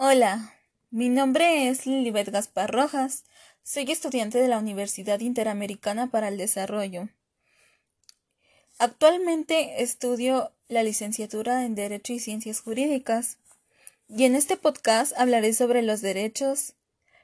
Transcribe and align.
Hola, 0.00 0.54
mi 0.92 1.08
nombre 1.08 1.66
es 1.66 1.84
Lilibet 1.84 2.28
Gaspar 2.30 2.70
Rojas. 2.70 3.24
Soy 3.64 3.90
estudiante 3.90 4.38
de 4.38 4.46
la 4.46 4.58
Universidad 4.58 5.18
Interamericana 5.18 6.08
para 6.08 6.28
el 6.28 6.38
Desarrollo. 6.38 7.08
Actualmente 8.78 9.82
estudio 9.82 10.52
la 10.68 10.84
licenciatura 10.84 11.64
en 11.64 11.74
Derecho 11.74 12.12
y 12.12 12.20
Ciencias 12.20 12.60
Jurídicas 12.60 13.38
y 14.08 14.22
en 14.22 14.36
este 14.36 14.56
podcast 14.56 15.18
hablaré 15.18 15.52
sobre 15.52 15.82
los 15.82 16.00
derechos, 16.00 16.74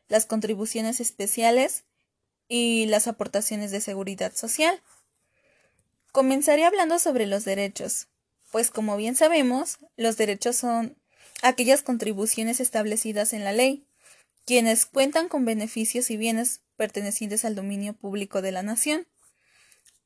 las 0.08 0.26
contribuciones 0.26 0.98
especiales 0.98 1.84
y 2.48 2.86
las 2.86 3.06
aportaciones 3.06 3.70
de 3.70 3.80
seguridad 3.80 4.34
social. 4.34 4.82
Comenzaré 6.10 6.64
hablando 6.64 6.98
sobre 6.98 7.26
los 7.26 7.44
derechos, 7.44 8.08
pues 8.50 8.72
como 8.72 8.96
bien 8.96 9.14
sabemos, 9.14 9.78
los 9.96 10.16
derechos 10.16 10.56
son 10.56 10.96
aquellas 11.42 11.82
contribuciones 11.82 12.60
establecidas 12.60 13.32
en 13.32 13.44
la 13.44 13.52
ley, 13.52 13.86
quienes 14.44 14.86
cuentan 14.86 15.28
con 15.28 15.44
beneficios 15.44 16.10
y 16.10 16.16
bienes 16.16 16.62
pertenecientes 16.76 17.44
al 17.44 17.54
dominio 17.54 17.94
público 17.94 18.42
de 18.42 18.52
la 18.52 18.62
nación. 18.62 19.06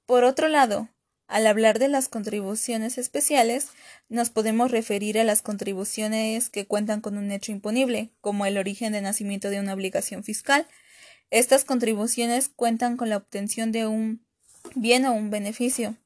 Por 0.07 0.25
otro 0.25 0.49
lado, 0.49 0.89
al 1.27 1.47
hablar 1.47 1.79
de 1.79 1.89
las 1.89 2.09
contribuciones 2.09 2.97
especiales, 2.97 3.69
nos 4.09 4.31
podemos 4.31 4.71
referir 4.71 5.19
a 5.19 5.25
las 5.25 5.43
contribuciones 5.43 6.49
que 6.49 6.67
cuentan 6.67 7.03
con 7.03 7.19
un 7.19 7.31
hecho 7.31 7.53
imponible, 7.53 8.11
como 8.23 8.47
el 8.47 8.57
origen 8.57 8.93
de 8.93 9.03
nacimiento 9.03 9.51
de 9.51 9.61
una 9.61 9.75
obligación 9.75 10.25
fiscal. 10.25 10.67
Estas 11.31 11.65
contribuciones 11.65 12.49
cuentan 12.49 12.97
con 12.97 13.11
la 13.11 13.19
obtención 13.19 13.73
de 13.73 13.87
un 13.87 14.25
bien 14.75 15.05
o 15.05 15.13
un 15.13 15.31
beneficio. 15.31 15.97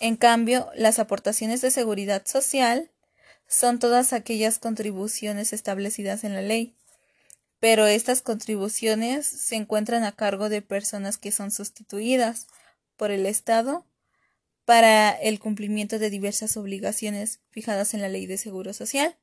En 0.00 0.16
cambio, 0.16 0.70
las 0.74 0.98
aportaciones 0.98 1.60
de 1.60 1.70
seguridad 1.70 2.24
social 2.24 2.90
son 3.48 3.78
todas 3.78 4.12
aquellas 4.12 4.58
contribuciones 4.58 5.52
establecidas 5.52 6.22
en 6.24 6.34
la 6.34 6.42
ley, 6.42 6.76
pero 7.58 7.86
estas 7.86 8.22
contribuciones 8.22 9.26
se 9.26 9.56
encuentran 9.56 10.04
a 10.04 10.12
cargo 10.12 10.48
de 10.48 10.62
personas 10.62 11.18
que 11.18 11.32
son 11.32 11.50
sustituidas 11.50 12.46
por 12.96 13.10
el 13.10 13.26
Estado 13.26 13.84
para 14.64 15.10
el 15.10 15.40
cumplimiento 15.40 15.98
de 15.98 16.10
diversas 16.10 16.56
obligaciones 16.56 17.40
fijadas 17.50 17.94
en 17.94 18.02
la 18.02 18.08
ley 18.08 18.26
de 18.26 18.38
seguro 18.38 18.72
social. 18.72 19.16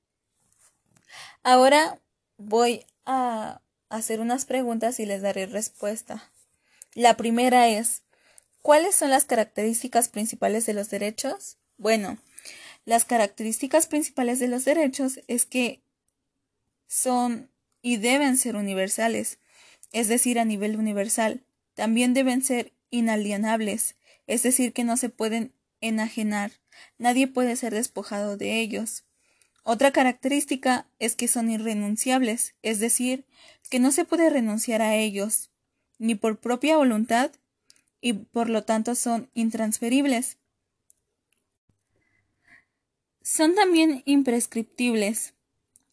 Ahora 1.43 2.01
voy 2.37 2.85
a 3.05 3.61
hacer 3.89 4.19
unas 4.19 4.45
preguntas 4.45 4.99
y 4.99 5.05
les 5.05 5.21
daré 5.21 5.45
respuesta. 5.45 6.31
La 6.93 7.15
primera 7.15 7.69
es, 7.69 8.01
¿Cuáles 8.65 8.95
son 8.95 9.11
las 9.11 9.25
características 9.25 10.09
principales 10.09 10.65
de 10.65 10.73
los 10.73 10.89
derechos? 10.89 11.57
Bueno, 11.77 12.17
las 12.85 13.03
características 13.05 13.87
principales 13.87 14.39
de 14.39 14.47
los 14.47 14.63
derechos 14.63 15.19
es 15.27 15.45
que 15.45 15.81
son 16.87 17.49
y 17.81 17.97
deben 17.97 18.37
ser 18.37 18.55
universales, 18.55 19.39
es 19.91 20.07
decir, 20.07 20.39
a 20.39 20.45
nivel 20.45 20.77
universal. 20.77 21.43
También 21.73 22.13
deben 22.13 22.43
ser 22.43 22.73
inalienables, 22.89 23.95
es 24.27 24.43
decir, 24.43 24.71
que 24.73 24.83
no 24.83 24.97
se 24.97 25.09
pueden 25.09 25.51
enajenar. 25.81 26.51
Nadie 26.97 27.27
puede 27.27 27.55
ser 27.55 27.73
despojado 27.73 28.37
de 28.37 28.59
ellos. 28.59 29.03
Otra 29.63 29.91
característica 29.91 30.87
es 30.99 31.15
que 31.15 31.27
son 31.27 31.49
irrenunciables, 31.49 32.53
es 32.61 32.79
decir, 32.79 33.25
que 33.69 33.79
no 33.79 33.91
se 33.91 34.05
puede 34.05 34.29
renunciar 34.29 34.81
a 34.81 34.95
ellos, 34.95 35.49
ni 35.97 36.13
por 36.13 36.39
propia 36.39 36.77
voluntad 36.77 37.31
y 37.99 38.13
por 38.13 38.49
lo 38.49 38.63
tanto 38.63 38.93
son 38.93 39.29
intransferibles. 39.33 40.37
Son 43.27 43.55
también 43.55 44.03
imprescriptibles, 44.05 45.33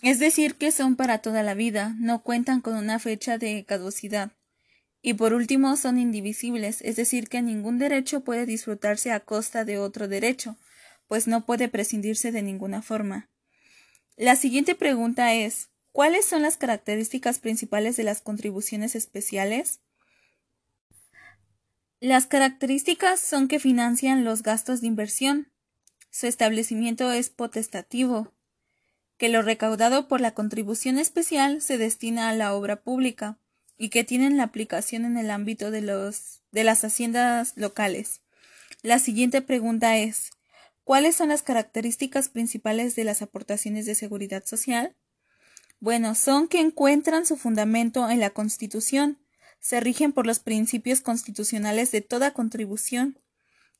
es 0.02 0.18
decir, 0.18 0.56
que 0.56 0.70
son 0.70 0.96
para 0.96 1.22
toda 1.22 1.42
la 1.42 1.54
vida, 1.54 1.96
no 1.98 2.22
cuentan 2.22 2.60
con 2.60 2.76
una 2.76 2.98
fecha 2.98 3.38
de 3.38 3.64
caducidad. 3.64 4.32
Y 5.00 5.14
por 5.14 5.32
último, 5.32 5.78
son 5.78 5.98
indivisibles, 5.98 6.82
es 6.82 6.96
decir, 6.96 7.30
que 7.30 7.40
ningún 7.40 7.78
derecho 7.78 8.20
puede 8.20 8.44
disfrutarse 8.44 9.12
a 9.12 9.20
costa 9.20 9.64
de 9.64 9.78
otro 9.78 10.08
derecho, 10.08 10.58
pues 11.08 11.26
no 11.26 11.46
puede 11.46 11.70
prescindirse 11.70 12.32
de 12.32 12.42
ninguna 12.42 12.82
forma. 12.82 13.30
La 14.18 14.36
siguiente 14.36 14.74
pregunta 14.74 15.32
es 15.32 15.70
¿Cuáles 15.90 16.26
son 16.26 16.42
las 16.42 16.58
características 16.58 17.38
principales 17.38 17.96
de 17.96 18.04
las 18.04 18.20
contribuciones 18.20 18.94
especiales? 18.94 19.80
Las 21.98 22.26
características 22.26 23.20
son 23.20 23.48
que 23.48 23.58
financian 23.58 24.22
los 24.22 24.42
gastos 24.42 24.82
de 24.82 24.88
inversión. 24.88 25.51
Su 26.12 26.26
establecimiento 26.26 27.10
es 27.10 27.30
potestativo, 27.30 28.34
que 29.16 29.30
lo 29.30 29.40
recaudado 29.40 30.08
por 30.08 30.20
la 30.20 30.34
contribución 30.34 30.98
especial 30.98 31.62
se 31.62 31.78
destina 31.78 32.28
a 32.28 32.34
la 32.34 32.54
obra 32.54 32.82
pública 32.82 33.38
y 33.78 33.88
que 33.88 34.04
tienen 34.04 34.36
la 34.36 34.44
aplicación 34.44 35.06
en 35.06 35.16
el 35.16 35.30
ámbito 35.30 35.70
de, 35.70 35.80
los, 35.80 36.42
de 36.52 36.64
las 36.64 36.84
haciendas 36.84 37.54
locales. 37.56 38.20
La 38.82 38.98
siguiente 38.98 39.40
pregunta 39.40 39.96
es 39.96 40.30
¿Cuáles 40.84 41.16
son 41.16 41.30
las 41.30 41.42
características 41.42 42.28
principales 42.28 42.94
de 42.94 43.04
las 43.04 43.22
aportaciones 43.22 43.86
de 43.86 43.94
seguridad 43.94 44.44
social? 44.44 44.94
Bueno, 45.80 46.14
son 46.14 46.46
que 46.46 46.60
encuentran 46.60 47.24
su 47.24 47.38
fundamento 47.38 48.10
en 48.10 48.20
la 48.20 48.30
Constitución, 48.30 49.18
se 49.60 49.80
rigen 49.80 50.12
por 50.12 50.26
los 50.26 50.40
principios 50.40 51.00
constitucionales 51.00 51.90
de 51.90 52.02
toda 52.02 52.32
contribución, 52.32 53.18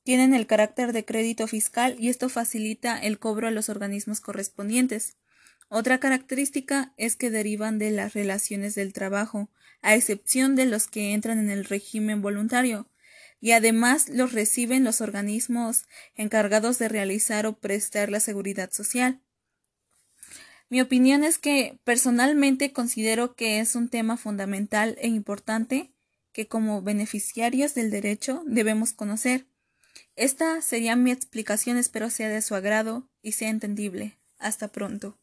tienen 0.05 0.35
el 0.35 0.47
carácter 0.47 0.93
de 0.93 1.05
crédito 1.05 1.47
fiscal 1.47 1.97
y 1.99 2.09
esto 2.09 2.29
facilita 2.29 2.99
el 2.99 3.19
cobro 3.19 3.49
a 3.49 3.51
los 3.51 3.69
organismos 3.69 4.21
correspondientes. 4.21 5.17
Otra 5.69 6.01
característica 6.01 6.93
es 6.97 7.17
que 7.17 7.31
derivan 7.31 7.79
de 7.79 7.91
las 7.91 8.13
relaciones 8.13 8.75
del 8.75 8.93
trabajo, 8.93 9.49
a 9.81 9.95
excepción 9.95 10.55
de 10.55 10.67
los 10.67 10.87
que 10.87 11.15
entran 11.15 11.39
en 11.39 11.51
el 11.51 11.65
régimen 11.65 12.21
voluntario, 12.23 12.89
y 13.41 13.53
además 13.53 14.09
los 14.09 14.33
reciben 14.33 14.85
los 14.85 15.01
organismos 15.01 15.85
encargados 16.15 16.79
de 16.79 16.89
realizar 16.89 17.47
o 17.47 17.59
prestar 17.59 18.11
la 18.11 18.21
seguridad 18.21 18.71
social. 18.71 19.21
Mi 20.69 20.81
opinión 20.81 21.25
es 21.25 21.39
que 21.39 21.79
personalmente 21.85 22.73
considero 22.73 23.35
que 23.35 23.59
es 23.59 23.75
un 23.75 23.89
tema 23.89 24.17
fundamental 24.17 24.97
e 25.01 25.09
importante 25.09 25.93
que 26.33 26.49
como 26.49 26.83
beneficiarios 26.83 27.75
del 27.75 27.91
derecho 27.91 28.43
debemos 28.47 28.93
conocer. 28.93 29.47
Esta 30.17 30.61
sería 30.63 30.97
mi 30.97 31.11
explicación, 31.11 31.77
espero 31.77 32.11
sea 32.11 32.29
de 32.29 32.43
su 32.43 32.55
agrado 32.55 33.09
y 33.23 33.33
sea 33.33 33.51
entendible. 33.51 34.19
Hasta 34.39 34.69
pronto. 34.69 35.19